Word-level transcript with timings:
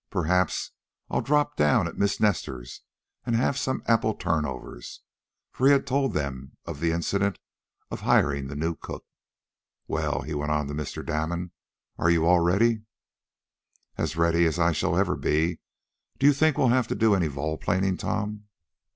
"Perhaps 0.09 0.71
I'll 1.11 1.21
drop 1.21 1.55
down 1.55 1.87
at 1.87 1.95
Miss 1.95 2.19
Nestor's, 2.19 2.81
and 3.23 3.35
have 3.35 3.55
some 3.55 3.83
apple 3.85 4.15
turnovers," 4.15 5.01
for 5.51 5.67
he 5.67 5.73
had 5.73 5.85
told 5.85 6.13
them 6.13 6.53
or 6.65 6.73
the 6.73 6.91
incident 6.91 7.37
of 7.91 7.99
hiring 7.99 8.47
the 8.47 8.55
new 8.55 8.73
cook. 8.73 9.05
"Well," 9.87 10.21
he 10.23 10.33
went 10.33 10.51
on 10.53 10.65
to 10.65 10.73
Mr. 10.73 11.05
Damon, 11.05 11.51
"are 11.99 12.09
you 12.09 12.25
all 12.25 12.39
ready?" 12.39 12.81
"As 13.95 14.17
ready 14.17 14.47
as 14.47 14.57
I 14.57 14.69
ever 14.69 14.73
shall 14.73 15.15
be. 15.17 15.59
Do 16.17 16.25
you 16.25 16.33
think 16.33 16.57
we'll 16.57 16.69
have 16.69 16.87
to 16.87 16.95
do 16.95 17.13
any 17.13 17.27
vol 17.27 17.59
planing, 17.59 17.95
Tom?" 17.97 18.45